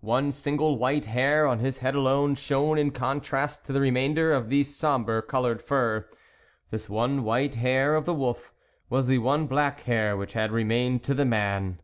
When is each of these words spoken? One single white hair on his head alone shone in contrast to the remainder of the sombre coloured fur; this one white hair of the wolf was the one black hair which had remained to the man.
One 0.00 0.32
single 0.32 0.78
white 0.78 1.04
hair 1.04 1.46
on 1.46 1.58
his 1.58 1.76
head 1.80 1.94
alone 1.94 2.36
shone 2.36 2.78
in 2.78 2.90
contrast 2.90 3.66
to 3.66 3.72
the 3.74 3.82
remainder 3.82 4.32
of 4.32 4.48
the 4.48 4.62
sombre 4.64 5.20
coloured 5.20 5.60
fur; 5.60 6.08
this 6.70 6.88
one 6.88 7.22
white 7.22 7.56
hair 7.56 7.94
of 7.94 8.06
the 8.06 8.14
wolf 8.14 8.50
was 8.88 9.08
the 9.08 9.18
one 9.18 9.46
black 9.46 9.80
hair 9.80 10.16
which 10.16 10.32
had 10.32 10.52
remained 10.52 11.02
to 11.02 11.12
the 11.12 11.26
man. 11.26 11.82